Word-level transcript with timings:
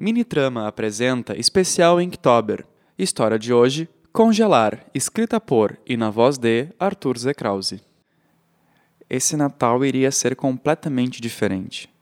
Minitrama 0.00 0.68
apresenta 0.68 1.36
especial 1.36 2.00
Inktober. 2.00 2.64
História 2.96 3.36
de 3.36 3.52
hoje: 3.52 3.88
Congelar, 4.12 4.86
escrita 4.94 5.40
por 5.40 5.76
e 5.84 5.96
na 5.96 6.08
voz 6.08 6.38
de 6.38 6.68
Arthur 6.78 7.18
Z. 7.18 7.34
Krause. 7.34 7.82
Esse 9.10 9.36
Natal 9.36 9.84
iria 9.84 10.12
ser 10.12 10.36
completamente 10.36 11.20
diferente. 11.20 11.92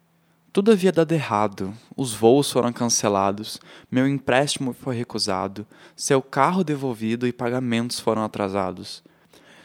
Tudo 0.53 0.73
havia 0.73 0.93
dado 0.93 1.13
errado, 1.13 1.73
os 1.97 2.13
voos 2.13 2.53
foram 2.53 2.71
cancelados, 2.71 3.59
meu 3.91 4.07
empréstimo 4.07 4.75
foi 4.75 4.95
recusado, 4.95 5.67
seu 5.97 6.21
carro 6.21 6.63
devolvido 6.63 7.27
e 7.27 7.33
pagamentos 7.33 7.99
foram 7.99 8.23
atrasados. 8.23 9.03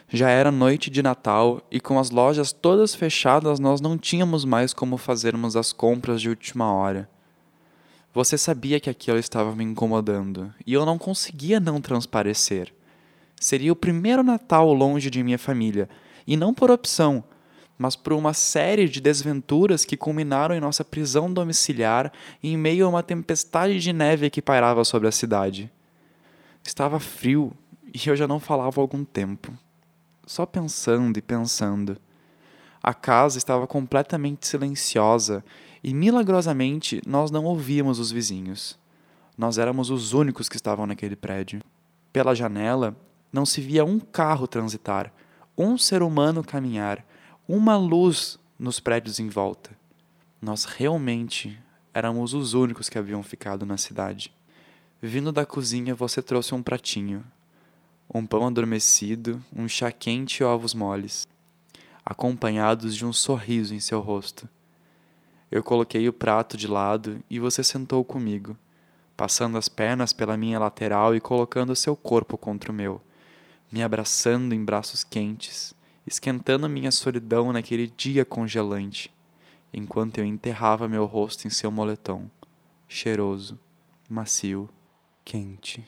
Já 0.08 0.30
era 0.30 0.50
noite 0.50 0.88
de 0.88 1.02
Natal 1.02 1.60
e 1.70 1.78
com 1.78 1.98
as 1.98 2.08
lojas 2.08 2.50
todas 2.50 2.94
fechadas 2.94 3.60
nós 3.60 3.82
não 3.82 3.98
tínhamos 3.98 4.46
mais 4.46 4.72
como 4.72 4.96
fazermos 4.96 5.54
as 5.54 5.70
compras 5.70 6.18
de 6.18 6.30
última 6.30 6.72
hora. 6.72 7.10
Você 8.14 8.36
sabia 8.36 8.78
que 8.78 8.90
aquilo 8.90 9.18
estava 9.18 9.56
me 9.56 9.64
incomodando 9.64 10.52
e 10.66 10.74
eu 10.74 10.84
não 10.84 10.98
conseguia 10.98 11.58
não 11.58 11.80
transparecer. 11.80 12.72
Seria 13.40 13.72
o 13.72 13.76
primeiro 13.76 14.22
Natal 14.22 14.72
longe 14.72 15.10
de 15.10 15.22
minha 15.22 15.38
família, 15.38 15.88
e 16.26 16.36
não 16.36 16.54
por 16.54 16.70
opção, 16.70 17.24
mas 17.76 17.96
por 17.96 18.12
uma 18.12 18.32
série 18.34 18.88
de 18.88 19.00
desventuras 19.00 19.84
que 19.84 19.96
culminaram 19.96 20.54
em 20.54 20.60
nossa 20.60 20.84
prisão 20.84 21.32
domiciliar 21.32 22.12
em 22.42 22.56
meio 22.56 22.86
a 22.86 22.88
uma 22.88 23.02
tempestade 23.02 23.80
de 23.80 23.92
neve 23.92 24.30
que 24.30 24.42
pairava 24.42 24.84
sobre 24.84 25.08
a 25.08 25.12
cidade. 25.12 25.70
Estava 26.62 27.00
frio 27.00 27.52
e 27.92 28.08
eu 28.08 28.14
já 28.14 28.28
não 28.28 28.38
falava 28.38 28.80
há 28.80 28.82
algum 28.82 29.04
tempo. 29.04 29.52
Só 30.26 30.46
pensando 30.46 31.18
e 31.18 31.22
pensando. 31.22 31.96
A 32.82 32.92
casa 32.92 33.38
estava 33.38 33.64
completamente 33.66 34.46
silenciosa 34.46 35.44
e 35.84 35.94
milagrosamente 35.94 37.00
nós 37.06 37.30
não 37.30 37.44
ouvíamos 37.44 38.00
os 38.00 38.10
vizinhos. 38.10 38.76
Nós 39.38 39.56
éramos 39.56 39.88
os 39.88 40.12
únicos 40.12 40.48
que 40.48 40.56
estavam 40.56 40.84
naquele 40.84 41.14
prédio. 41.14 41.60
Pela 42.12 42.34
janela 42.34 42.96
não 43.32 43.46
se 43.46 43.60
via 43.60 43.84
um 43.84 44.00
carro 44.00 44.48
transitar, 44.48 45.12
um 45.56 45.78
ser 45.78 46.02
humano 46.02 46.42
caminhar, 46.42 47.06
uma 47.46 47.76
luz 47.76 48.38
nos 48.58 48.80
prédios 48.80 49.20
em 49.20 49.28
volta. 49.28 49.70
Nós 50.40 50.64
realmente 50.64 51.56
éramos 51.94 52.34
os 52.34 52.52
únicos 52.52 52.88
que 52.88 52.98
haviam 52.98 53.22
ficado 53.22 53.64
na 53.64 53.76
cidade. 53.76 54.34
Vindo 55.00 55.30
da 55.30 55.46
cozinha, 55.46 55.94
você 55.94 56.20
trouxe 56.20 56.52
um 56.54 56.62
pratinho, 56.62 57.24
um 58.12 58.26
pão 58.26 58.46
adormecido, 58.46 59.42
um 59.54 59.68
chá 59.68 59.90
quente 59.92 60.42
e 60.42 60.44
ovos 60.44 60.74
moles, 60.74 61.26
acompanhados 62.04 62.96
de 62.96 63.06
um 63.06 63.12
sorriso 63.12 63.74
em 63.74 63.80
seu 63.80 64.00
rosto. 64.00 64.48
Eu 65.50 65.62
coloquei 65.62 66.08
o 66.08 66.12
prato 66.12 66.56
de 66.56 66.66
lado 66.66 67.22
e 67.28 67.38
você 67.38 67.62
sentou 67.62 68.04
comigo, 68.04 68.56
passando 69.16 69.58
as 69.58 69.68
pernas 69.68 70.12
pela 70.12 70.36
minha 70.36 70.58
lateral 70.58 71.14
e 71.14 71.20
colocando 71.20 71.76
seu 71.76 71.94
corpo 71.94 72.38
contra 72.38 72.72
o 72.72 72.74
meu, 72.74 73.00
me 73.70 73.82
abraçando 73.82 74.54
em 74.54 74.64
braços 74.64 75.04
quentes, 75.04 75.74
esquentando 76.06 76.68
minha 76.68 76.90
solidão 76.90 77.52
naquele 77.52 77.86
dia 77.86 78.24
congelante, 78.24 79.12
enquanto 79.72 80.18
eu 80.18 80.24
enterrava 80.24 80.88
meu 80.88 81.04
rosto 81.06 81.46
em 81.46 81.50
seu 81.50 81.70
moletom, 81.70 82.28
cheiroso, 82.88 83.58
macio, 84.08 84.68
quente. 85.24 85.86